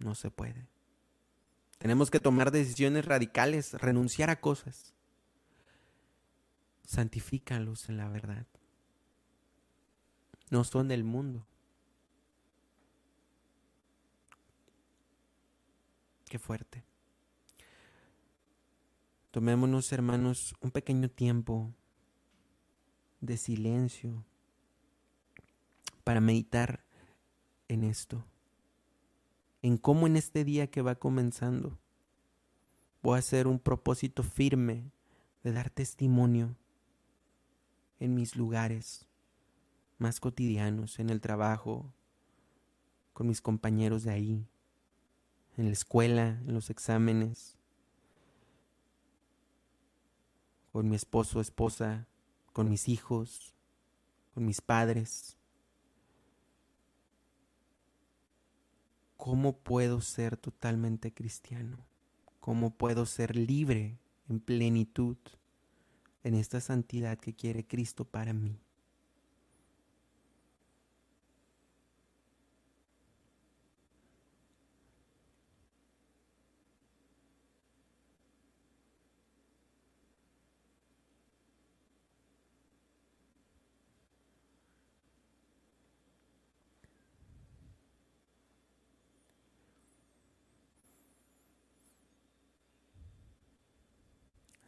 No 0.00 0.16
se 0.16 0.28
puede. 0.28 0.66
Tenemos 1.78 2.10
que 2.10 2.18
tomar 2.18 2.50
decisiones 2.50 3.04
radicales, 3.04 3.74
renunciar 3.74 4.28
a 4.28 4.40
cosas. 4.40 4.92
Santifícalos 6.84 7.88
en 7.88 7.98
la 7.98 8.08
verdad. 8.08 8.44
No 10.50 10.64
son 10.64 10.88
del 10.88 11.04
mundo. 11.04 11.46
Qué 16.28 16.40
fuerte. 16.40 16.82
Tomémonos, 19.30 19.92
hermanos, 19.92 20.56
un 20.60 20.72
pequeño 20.72 21.08
tiempo 21.08 21.72
de 23.20 23.36
silencio 23.36 24.24
para 26.06 26.20
meditar 26.20 26.84
en 27.66 27.82
esto, 27.82 28.24
en 29.60 29.76
cómo 29.76 30.06
en 30.06 30.14
este 30.14 30.44
día 30.44 30.70
que 30.70 30.80
va 30.80 30.94
comenzando 30.94 31.80
voy 33.02 33.16
a 33.16 33.18
hacer 33.18 33.48
un 33.48 33.58
propósito 33.58 34.22
firme 34.22 34.92
de 35.42 35.50
dar 35.50 35.68
testimonio 35.68 36.54
en 37.98 38.14
mis 38.14 38.36
lugares 38.36 39.08
más 39.98 40.20
cotidianos, 40.20 41.00
en 41.00 41.10
el 41.10 41.20
trabajo, 41.20 41.92
con 43.12 43.26
mis 43.26 43.40
compañeros 43.40 44.04
de 44.04 44.12
ahí, 44.12 44.46
en 45.56 45.64
la 45.64 45.72
escuela, 45.72 46.40
en 46.46 46.54
los 46.54 46.70
exámenes, 46.70 47.56
con 50.70 50.88
mi 50.88 50.94
esposo, 50.94 51.40
esposa, 51.40 52.06
con 52.52 52.70
mis 52.70 52.88
hijos, 52.88 53.56
con 54.34 54.46
mis 54.46 54.60
padres, 54.60 55.36
¿Cómo 59.26 59.56
puedo 59.56 60.00
ser 60.02 60.36
totalmente 60.36 61.12
cristiano? 61.12 61.78
¿Cómo 62.38 62.70
puedo 62.70 63.06
ser 63.06 63.34
libre 63.34 63.98
en 64.28 64.38
plenitud 64.38 65.16
en 66.22 66.34
esta 66.34 66.60
santidad 66.60 67.18
que 67.18 67.34
quiere 67.34 67.66
Cristo 67.66 68.04
para 68.04 68.32
mí. 68.32 68.60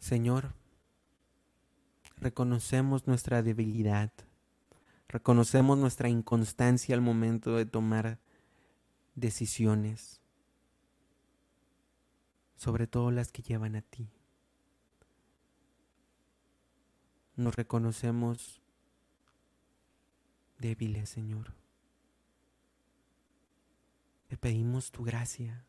Señor, 0.08 0.54
reconocemos 2.16 3.06
nuestra 3.06 3.42
debilidad, 3.42 4.10
reconocemos 5.06 5.76
nuestra 5.76 6.08
inconstancia 6.08 6.94
al 6.94 7.02
momento 7.02 7.56
de 7.56 7.66
tomar 7.66 8.18
decisiones, 9.16 10.22
sobre 12.56 12.86
todo 12.86 13.10
las 13.10 13.32
que 13.32 13.42
llevan 13.42 13.76
a 13.76 13.82
ti. 13.82 14.08
Nos 17.36 17.54
reconocemos 17.54 18.62
débiles, 20.58 21.10
Señor. 21.10 21.52
Te 24.28 24.38
pedimos 24.38 24.90
tu 24.90 25.04
gracia, 25.04 25.66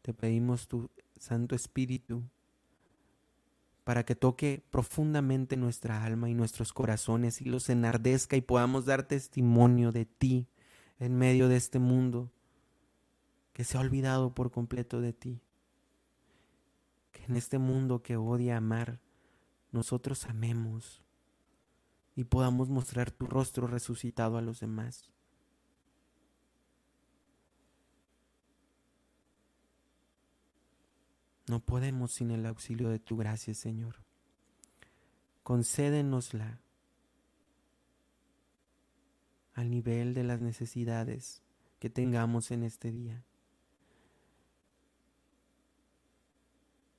te 0.00 0.14
pedimos 0.14 0.66
tu 0.66 0.90
Santo 1.18 1.54
Espíritu 1.54 2.24
para 3.84 4.04
que 4.04 4.16
toque 4.16 4.64
profundamente 4.70 5.56
nuestra 5.56 6.04
alma 6.04 6.30
y 6.30 6.34
nuestros 6.34 6.72
corazones 6.72 7.40
y 7.42 7.44
los 7.44 7.68
enardezca 7.68 8.36
y 8.36 8.40
podamos 8.40 8.86
dar 8.86 9.06
testimonio 9.06 9.92
de 9.92 10.06
ti 10.06 10.48
en 10.98 11.16
medio 11.16 11.48
de 11.48 11.56
este 11.56 11.78
mundo 11.78 12.32
que 13.52 13.64
se 13.64 13.76
ha 13.76 13.80
olvidado 13.80 14.34
por 14.34 14.50
completo 14.50 15.00
de 15.00 15.12
ti. 15.12 15.40
Que 17.12 17.24
en 17.24 17.36
este 17.36 17.58
mundo 17.58 18.02
que 18.02 18.16
odia 18.16 18.56
amar, 18.56 19.00
nosotros 19.70 20.24
amemos 20.26 21.02
y 22.16 22.24
podamos 22.24 22.70
mostrar 22.70 23.10
tu 23.10 23.26
rostro 23.26 23.66
resucitado 23.66 24.38
a 24.38 24.42
los 24.42 24.60
demás. 24.60 25.13
No 31.46 31.60
podemos 31.60 32.12
sin 32.12 32.30
el 32.30 32.46
auxilio 32.46 32.88
de 32.88 32.98
tu 32.98 33.16
gracia, 33.16 33.52
Señor. 33.54 33.96
Concédenosla 35.42 36.60
al 39.52 39.70
nivel 39.70 40.14
de 40.14 40.24
las 40.24 40.40
necesidades 40.40 41.42
que 41.78 41.90
tengamos 41.90 42.50
en 42.50 42.62
este 42.62 42.90
día. 42.90 43.24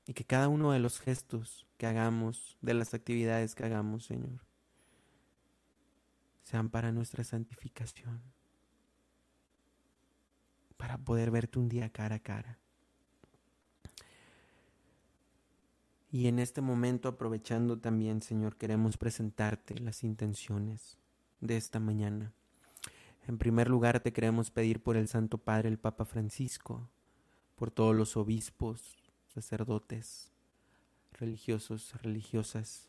Y 0.08 0.14
que 0.14 0.26
cada 0.26 0.48
uno 0.48 0.72
de 0.72 0.80
los 0.80 1.00
gestos 1.00 1.66
que 1.78 1.88
hagamos, 1.88 2.58
de 2.62 2.76
las 2.76 2.94
actividades 2.94 3.56
que 3.56 3.66
hagamos, 3.66 4.06
Señor, 4.06 4.46
sean 6.44 6.70
para 6.70 6.92
nuestra 6.92 7.24
santificación, 7.24 8.22
para 10.78 11.00
poder 11.00 11.32
verte 11.32 11.58
un 11.58 11.68
día 11.68 11.90
cara 11.90 12.18
a 12.18 12.20
cara. 12.20 12.60
Y 16.16 16.30
en 16.30 16.40
este 16.40 16.62
momento, 16.62 17.10
aprovechando 17.10 17.78
también, 17.78 18.22
Señor, 18.22 18.56
queremos 18.56 18.96
presentarte 18.96 19.78
las 19.80 20.02
intenciones 20.02 20.98
de 21.42 21.58
esta 21.58 21.82
mañana. 21.82 22.32
En 23.28 23.38
primer 23.38 23.70
lugar, 23.70 24.00
te 24.00 24.14
queremos 24.14 24.50
pedir 24.50 24.82
por 24.82 24.96
el 24.96 25.10
Santo 25.10 25.38
Padre, 25.38 25.68
el 25.68 25.78
Papa 25.78 26.06
Francisco, 26.06 26.88
por 27.58 27.70
todos 27.70 27.94
los 27.94 28.16
obispos, 28.16 28.96
sacerdotes, 29.28 30.32
religiosos, 31.12 32.02
religiosas, 32.02 32.88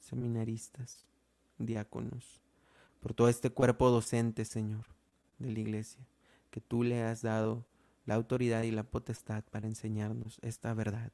seminaristas, 0.00 1.06
diáconos, 1.58 2.40
por 2.98 3.14
todo 3.14 3.28
este 3.28 3.50
cuerpo 3.50 3.90
docente, 3.90 4.44
Señor, 4.44 4.86
de 5.38 5.52
la 5.52 5.60
Iglesia, 5.60 6.04
que 6.50 6.60
tú 6.60 6.82
le 6.82 7.04
has 7.04 7.22
dado 7.22 7.64
la 8.06 8.16
autoridad 8.16 8.64
y 8.64 8.72
la 8.72 8.82
potestad 8.82 9.44
para 9.52 9.68
enseñarnos 9.68 10.40
esta 10.42 10.74
verdad. 10.74 11.12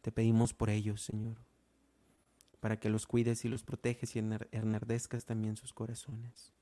Te 0.00 0.12
pedimos 0.12 0.54
por 0.54 0.70
ellos, 0.70 1.02
Señor, 1.02 1.36
para 2.60 2.78
que 2.78 2.88
los 2.88 3.06
cuides 3.06 3.44
y 3.44 3.48
los 3.48 3.62
proteges 3.62 4.16
y 4.16 4.18
enardezcas 4.18 5.24
también 5.24 5.56
sus 5.56 5.72
corazones, 5.72 6.52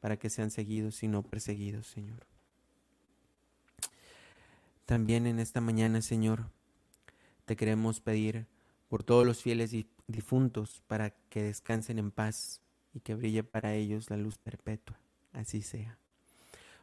para 0.00 0.18
que 0.18 0.30
sean 0.30 0.50
seguidos 0.50 1.02
y 1.02 1.08
no 1.08 1.22
perseguidos, 1.22 1.86
Señor. 1.86 2.26
También 4.84 5.26
en 5.26 5.40
esta 5.40 5.60
mañana, 5.60 6.00
Señor, 6.02 6.50
te 7.44 7.56
queremos 7.56 8.00
pedir 8.00 8.46
por 8.88 9.02
todos 9.02 9.26
los 9.26 9.42
fieles 9.42 9.72
difuntos 10.06 10.82
para 10.86 11.10
que 11.28 11.42
descansen 11.42 11.98
en 11.98 12.10
paz 12.10 12.60
y 12.94 13.00
que 13.00 13.14
brille 13.14 13.44
para 13.44 13.74
ellos 13.74 14.10
la 14.10 14.16
luz 14.16 14.38
perpetua. 14.38 14.98
Así 15.32 15.62
sea. 15.62 15.98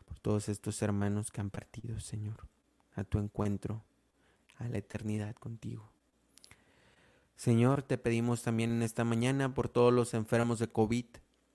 Por 0.06 0.19
todos 0.19 0.50
estos 0.50 0.82
hermanos 0.82 1.32
que 1.32 1.41
han 1.41 1.50
partido, 1.50 2.00
Señor, 2.00 2.48
a 2.96 3.04
tu 3.04 3.19
encuentro 3.19 3.84
a 4.63 4.69
la 4.69 4.78
eternidad 4.80 5.36
contigo. 5.36 5.91
Señor, 7.36 7.84
te 7.84 7.97
pedimos 7.97 8.43
también 8.43 8.71
en 8.71 8.84
esta 8.84 9.04
mañana 9.04 9.54
por 9.54 9.69
todos 9.69 9.93
los 9.93 10.13
enfermos 10.13 10.60
de 10.60 10.69
COVID, 10.69 11.06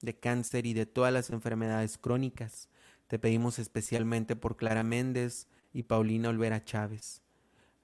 de 0.03 0.18
cáncer 0.18 0.66
y 0.66 0.75
de 0.75 0.87
todas 0.87 1.12
las 1.12 1.31
enfermedades 1.31 1.99
crónicas. 1.99 2.68
Te 3.07 3.18
pedimos 3.18 3.59
especialmente 3.59 4.37
por 4.37 4.57
Clara 4.57 4.83
Méndez 4.83 5.49
y 5.73 5.85
Paulina 5.85 6.29
Olvera 6.29 6.64
Chávez. 6.64 7.23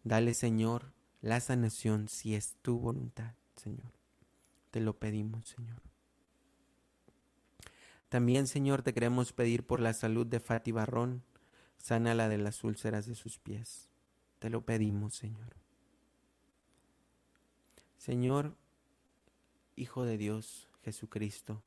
Dale, 0.03 0.35
Señor, 0.35 0.93
la 1.23 1.41
sanación 1.41 2.09
si 2.09 2.35
es 2.35 2.57
tu 2.61 2.79
voluntad, 2.79 3.35
Señor. 3.57 3.93
Te 4.71 4.81
lo 4.81 4.99
pedimos, 4.99 5.49
Señor. 5.49 5.81
También, 8.11 8.47
Señor, 8.47 8.83
te 8.83 8.93
queremos 8.93 9.33
pedir 9.33 9.67
por 9.67 9.81
la 9.81 9.95
salud 9.95 10.27
de 10.27 10.41
Fati 10.41 10.73
Barrón. 10.73 11.23
Sana 11.79 12.15
la 12.15 12.29
de 12.29 12.39
las 12.39 12.63
úlceras 12.65 13.07
de 13.07 13.15
sus 13.15 13.39
pies. 13.39 13.89
Te 14.45 14.51
lo 14.51 14.61
pedimos, 14.61 15.15
Señor. 15.15 15.57
Señor, 17.97 18.59
Hijo 19.75 20.05
de 20.05 20.19
Dios, 20.19 20.69
Jesucristo, 20.83 21.63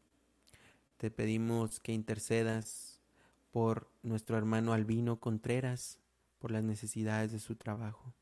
te 0.98 1.10
pedimos 1.10 1.80
que 1.80 1.92
intercedas 1.92 3.02
por 3.50 3.90
nuestro 4.04 4.38
hermano 4.38 4.74
Albino 4.74 5.20
Contreras, 5.20 5.98
por 6.38 6.52
las 6.52 6.63
necesidades 6.63 7.32
de 7.32 7.40
su 7.40 7.56
trabajo. 7.56 8.13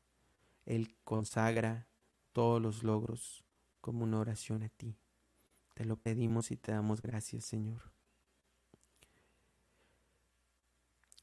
Él 0.64 0.96
consagra 1.04 1.86
todos 2.32 2.62
los 2.62 2.82
logros 2.82 3.44
como 3.82 4.04
una 4.04 4.20
oración 4.20 4.62
a 4.62 4.70
ti. 4.70 4.96
Te 5.74 5.84
lo 5.84 5.96
pedimos 5.96 6.50
y 6.50 6.56
te 6.56 6.72
damos 6.72 7.02
gracias, 7.02 7.44
Señor. 7.44 7.95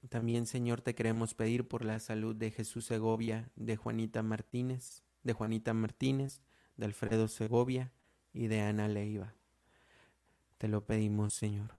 También, 0.10 0.46
Señor, 0.46 0.82
te 0.82 0.96
queremos 0.96 1.34
pedir 1.34 1.68
por 1.68 1.86
la 1.86 2.00
salud 2.00 2.36
de 2.36 2.52
Jesús 2.52 2.86
Segovia, 2.86 3.50
de 3.56 3.78
Juanita 3.78 4.22
Martínez, 4.22 5.04
de 5.24 5.34
Juanita 5.34 5.74
Martínez, 5.74 6.42
de 6.76 6.86
Alfredo 6.86 7.28
Segovia 7.28 7.94
y 8.34 8.48
de 8.48 8.62
Ana 8.62 8.88
Leiva. 8.90 9.34
Te 10.58 10.68
lo 10.68 10.86
pedimos, 10.86 11.34
Señor. 11.34 11.76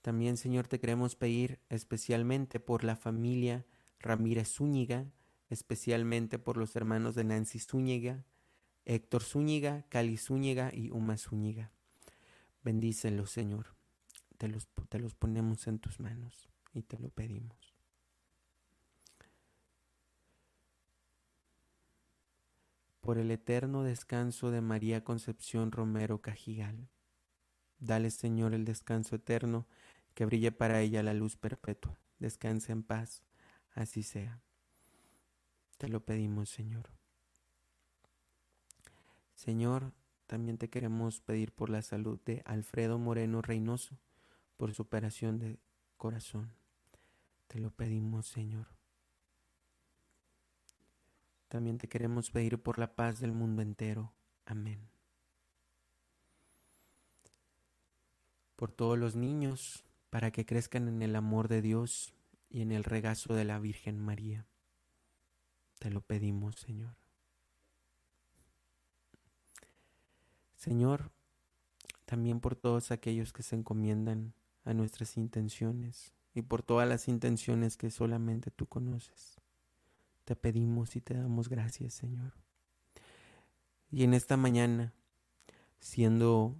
También, 0.00 0.36
Señor, 0.36 0.68
te 0.68 0.78
queremos 0.78 1.16
pedir 1.16 1.58
especialmente 1.68 2.60
por 2.60 2.84
la 2.84 2.94
familia 2.94 3.66
Ramírez 3.98 4.52
Zúñiga, 4.52 5.06
especialmente 5.50 6.38
por 6.38 6.56
los 6.56 6.76
hermanos 6.76 7.16
de 7.16 7.24
Nancy 7.24 7.58
Zúñiga, 7.58 8.24
Héctor 8.84 9.24
Zúñiga, 9.24 9.84
Cali 9.88 10.16
Zúñiga 10.16 10.70
y 10.72 10.90
Uma 10.90 11.16
Zúñiga. 11.16 11.72
Bendícelos, 12.62 13.32
Señor 13.32 13.75
te 14.36 14.48
los, 14.48 14.68
te 14.88 14.98
los 14.98 15.14
ponemos 15.14 15.66
en 15.66 15.78
tus 15.78 16.00
manos 16.00 16.48
y 16.72 16.82
te 16.82 16.98
lo 16.98 17.08
pedimos. 17.08 17.74
Por 23.00 23.18
el 23.18 23.30
eterno 23.30 23.82
descanso 23.82 24.50
de 24.50 24.60
María 24.60 25.04
Concepción 25.04 25.70
Romero 25.70 26.20
Cajigal. 26.20 26.88
Dale, 27.78 28.10
Señor, 28.10 28.52
el 28.54 28.64
descanso 28.64 29.16
eterno, 29.16 29.66
que 30.14 30.24
brille 30.24 30.50
para 30.50 30.80
ella 30.80 31.02
la 31.02 31.14
luz 31.14 31.36
perpetua. 31.36 31.98
Descanse 32.18 32.72
en 32.72 32.82
paz, 32.82 33.22
así 33.74 34.02
sea. 34.02 34.40
Te 35.78 35.88
lo 35.88 36.04
pedimos, 36.04 36.48
Señor. 36.48 36.90
Señor, 39.34 39.92
también 40.26 40.58
te 40.58 40.70
queremos 40.70 41.20
pedir 41.20 41.52
por 41.52 41.70
la 41.70 41.82
salud 41.82 42.18
de 42.24 42.42
Alfredo 42.46 42.98
Moreno 42.98 43.42
Reynoso, 43.42 43.98
por 44.56 44.74
su 44.74 44.82
operación 44.82 45.38
de 45.38 45.58
corazón. 45.96 46.52
Te 47.46 47.58
lo 47.58 47.70
pedimos, 47.70 48.26
Señor. 48.26 48.66
también 51.48 51.78
te 51.78 51.88
queremos 51.88 52.30
pedir 52.30 52.58
por 52.60 52.78
la 52.78 52.96
paz 52.96 53.20
del 53.20 53.32
mundo 53.32 53.62
entero. 53.62 54.12
Amén. 54.44 54.90
Por 58.56 58.72
todos 58.72 58.98
los 58.98 59.16
niños, 59.16 59.84
para 60.10 60.30
que 60.30 60.44
crezcan 60.44 60.88
en 60.88 61.02
el 61.02 61.16
amor 61.16 61.48
de 61.48 61.62
Dios 61.62 62.14
y 62.50 62.62
en 62.62 62.72
el 62.72 62.84
regazo 62.84 63.34
de 63.34 63.44
la 63.44 63.58
Virgen 63.58 63.98
María. 63.98 64.46
Te 65.78 65.90
lo 65.90 66.00
pedimos, 66.00 66.56
Señor. 66.56 66.96
Señor, 70.56 71.10
también 72.06 72.40
por 72.40 72.56
todos 72.56 72.90
aquellos 72.90 73.32
que 73.32 73.42
se 73.42 73.56
encomiendan 73.56 74.34
a 74.66 74.74
nuestras 74.74 75.16
intenciones 75.16 76.12
y 76.34 76.42
por 76.42 76.62
todas 76.62 76.86
las 76.86 77.08
intenciones 77.08 77.78
que 77.78 77.90
solamente 77.90 78.50
tú 78.50 78.66
conoces. 78.66 79.40
Te 80.24 80.36
pedimos 80.36 80.96
y 80.96 81.00
te 81.00 81.14
damos 81.14 81.48
gracias, 81.48 81.94
Señor. 81.94 82.34
Y 83.90 84.02
en 84.02 84.12
esta 84.12 84.36
mañana, 84.36 84.92
siendo 85.78 86.56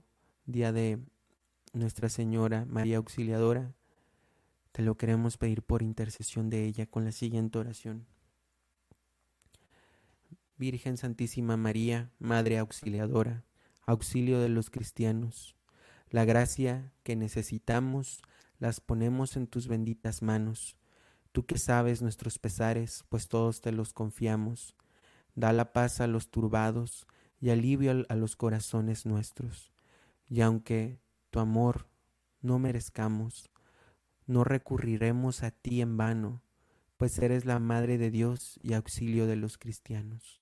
día 0.46 0.72
de 0.72 0.98
Nuestra 1.72 2.08
Señora 2.08 2.64
María 2.64 2.98
Auxiliadora, 2.98 3.74
te 4.70 4.82
lo 4.82 4.96
queremos 4.96 5.36
pedir 5.36 5.62
por 5.62 5.82
intercesión 5.82 6.48
de 6.48 6.64
ella 6.64 6.86
con 6.86 7.04
la 7.04 7.12
siguiente 7.12 7.58
oración. 7.58 8.06
Virgen 10.56 10.96
Santísima 10.96 11.56
María, 11.56 12.12
Madre 12.18 12.58
Auxiliadora, 12.58 13.44
auxilio 13.84 14.40
de 14.40 14.48
los 14.48 14.70
cristianos, 14.70 15.55
la 16.10 16.24
gracia 16.24 16.92
que 17.02 17.16
necesitamos 17.16 18.22
las 18.58 18.80
ponemos 18.80 19.36
en 19.36 19.46
tus 19.46 19.68
benditas 19.68 20.22
manos 20.22 20.76
Tú 21.36 21.44
que 21.44 21.58
sabes 21.58 22.00
nuestros 22.00 22.38
pesares, 22.38 23.04
pues 23.10 23.28
todos 23.28 23.60
te 23.60 23.70
los 23.70 23.92
confiamos. 23.92 24.74
Da 25.34 25.52
la 25.52 25.74
paz 25.74 26.00
a 26.00 26.06
los 26.06 26.30
turbados 26.30 27.06
y 27.42 27.50
alivio 27.50 28.06
a 28.08 28.14
los 28.14 28.36
corazones 28.36 29.04
nuestros. 29.04 29.70
Y 30.30 30.40
aunque 30.40 30.98
tu 31.28 31.38
amor 31.38 31.90
no 32.40 32.58
merezcamos, 32.58 33.50
no 34.26 34.44
recurriremos 34.44 35.42
a 35.42 35.50
ti 35.50 35.82
en 35.82 35.98
vano, 35.98 36.42
pues 36.96 37.18
eres 37.18 37.44
la 37.44 37.58
Madre 37.58 37.98
de 37.98 38.10
Dios 38.10 38.58
y 38.62 38.72
auxilio 38.72 39.26
de 39.26 39.36
los 39.36 39.58
cristianos. 39.58 40.40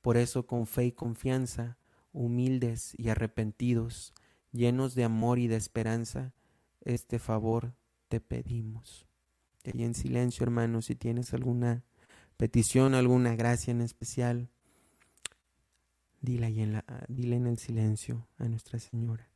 Por 0.00 0.16
eso 0.16 0.44
con 0.44 0.66
fe 0.66 0.86
y 0.86 0.90
confianza, 0.92 1.78
humildes 2.12 2.96
y 2.98 3.10
arrepentidos, 3.10 4.12
llenos 4.56 4.94
de 4.94 5.04
amor 5.04 5.38
y 5.38 5.46
de 5.46 5.56
esperanza, 5.56 6.32
este 6.80 7.18
favor 7.18 7.74
te 8.08 8.20
pedimos 8.20 9.06
y 9.74 9.82
en 9.82 9.94
silencio, 9.94 10.44
hermano, 10.44 10.82
si 10.82 10.94
tienes 10.94 11.34
alguna 11.34 11.82
petición, 12.36 12.94
alguna 12.94 13.34
gracia 13.34 13.70
en 13.70 13.80
especial, 13.80 14.48
dile, 16.20 16.46
en 16.46 16.82
dile 17.08 17.36
en 17.36 17.46
el 17.46 17.58
silencio 17.58 18.28
a 18.38 18.44
Nuestra 18.48 18.78
Señora. 18.78 19.28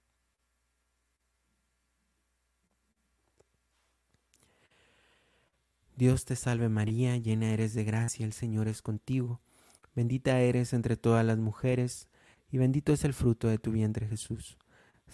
Dios 5.96 6.24
te 6.24 6.36
salve 6.36 6.68
María, 6.68 7.16
llena 7.16 7.52
eres 7.52 7.74
de 7.74 7.84
gracia, 7.84 8.24
el 8.24 8.32
Señor 8.32 8.68
es 8.68 8.80
contigo. 8.80 9.40
Bendita 9.94 10.40
eres 10.40 10.72
entre 10.72 10.96
todas 10.96 11.26
las 11.26 11.38
mujeres, 11.38 12.08
y 12.50 12.58
bendito 12.58 12.92
es 12.92 13.04
el 13.04 13.12
fruto 13.12 13.48
de 13.48 13.58
tu 13.58 13.70
vientre 13.70 14.06
Jesús. 14.06 14.56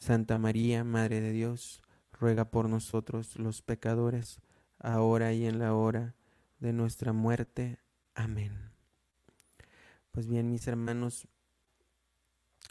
Santa 0.00 0.38
María, 0.38 0.84
Madre 0.84 1.20
de 1.20 1.32
Dios, 1.32 1.82
ruega 2.12 2.46
por 2.46 2.68
nosotros 2.68 3.36
los 3.36 3.62
pecadores, 3.62 4.40
ahora 4.78 5.32
y 5.32 5.46
en 5.46 5.58
la 5.58 5.74
hora 5.74 6.14
de 6.60 6.72
nuestra 6.72 7.12
muerte. 7.12 7.78
Amén. 8.14 8.70
Pues 10.12 10.26
bien, 10.26 10.50
mis 10.50 10.66
hermanos, 10.66 11.28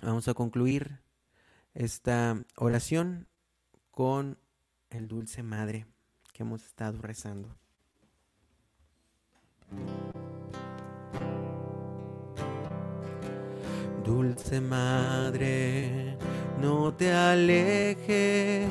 vamos 0.01 0.27
a 0.27 0.33
concluir 0.33 0.99
esta 1.73 2.43
oración 2.55 3.27
con 3.91 4.39
el 4.89 5.07
Dulce 5.07 5.43
Madre 5.43 5.85
que 6.33 6.43
hemos 6.43 6.65
estado 6.65 7.01
rezando. 7.01 7.55
Dulce 14.03 14.61
Madre, 14.61 16.17
no 16.65 16.91
te 16.91 17.13
alejes, 17.13 18.65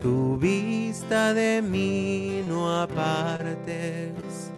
tu 0.00 0.36
vista 0.38 1.34
de 1.34 1.60
mí 1.60 2.44
no 2.46 2.80
apartes. 2.80 4.52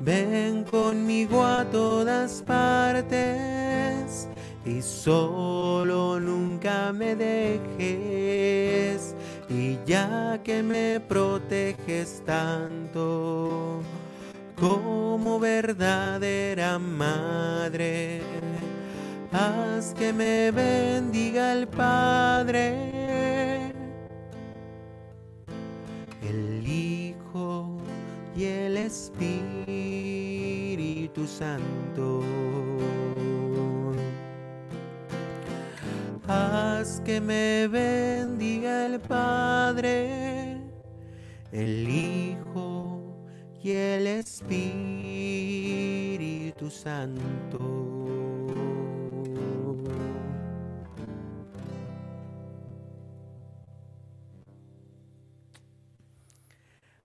Ven 0.00 0.64
conmigo 0.64 1.44
a 1.44 1.64
todas 1.66 2.42
partes 2.42 4.28
y 4.64 4.80
solo 4.80 6.18
nunca 6.20 6.90
me 6.92 7.14
dejes. 7.16 9.14
Y 9.50 9.78
ya 9.84 10.40
que 10.42 10.62
me 10.62 11.00
proteges 11.00 12.22
tanto 12.24 13.82
como 14.58 15.38
verdadera 15.38 16.78
madre, 16.78 18.22
haz 19.34 19.92
que 19.94 20.12
me 20.12 20.52
bendiga 20.52 21.52
el 21.52 21.66
Padre, 21.66 22.92
el 26.22 26.66
Hijo 26.66 27.78
y 28.36 28.44
el 28.44 28.76
Espíritu 28.76 29.26
Santo. 31.26 32.22
Haz 36.28 37.00
que 37.00 37.20
me 37.20 37.68
bendiga 37.68 38.86
el 38.86 39.00
Padre, 39.00 40.60
el 41.52 41.88
Hijo 41.88 43.00
y 43.62 43.72
el 43.72 44.06
Espíritu 44.06 44.54
Santo. 46.70 47.83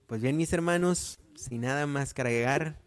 Pues 0.09 0.23
bien, 0.23 0.37
mis 0.37 0.51
hermanos, 0.53 1.19
sin 1.35 1.61
nada 1.61 1.85
más 1.85 2.15
que 2.15 2.23
agregar, 2.23 2.81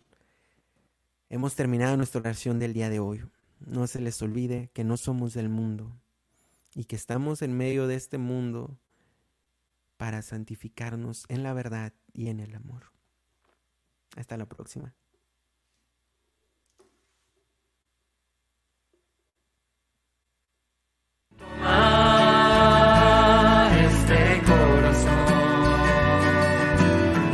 hemos 1.31 1.55
terminado 1.55 1.97
nuestra 1.97 2.21
oración 2.21 2.59
del 2.59 2.73
día 2.73 2.91
de 2.91 2.99
hoy. 2.99 3.25
No 3.61 3.87
se 3.87 4.01
les 4.01 4.21
olvide 4.23 4.71
que 4.75 4.83
no 4.83 4.97
somos 4.97 5.33
del 5.33 5.49
mundo 5.49 5.97
y 6.75 6.87
que 6.87 6.97
estamos 6.97 7.41
en 7.43 7.57
medio 7.57 7.87
de 7.87 7.95
este 7.95 8.19
mundo 8.19 8.77
para 9.99 10.21
santificarnos 10.23 11.25
en 11.29 11.45
la 11.45 11.53
verdad 11.53 11.93
y 12.13 12.27
en 12.27 12.41
el 12.41 12.57
amor. 12.57 12.91
Hasta 14.17 14.37
la 14.37 14.47
próxima. 14.47 14.93